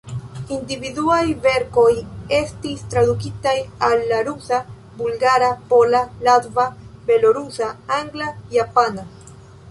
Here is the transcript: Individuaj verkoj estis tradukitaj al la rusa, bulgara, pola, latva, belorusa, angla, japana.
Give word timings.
Individuaj 0.53 1.23
verkoj 1.41 1.89
estis 2.37 2.79
tradukitaj 2.93 3.53
al 3.87 4.01
la 4.11 4.21
rusa, 4.29 4.59
bulgara, 5.01 5.49
pola, 5.73 6.01
latva, 6.29 6.65
belorusa, 7.11 7.69
angla, 7.99 8.31
japana. 8.55 9.05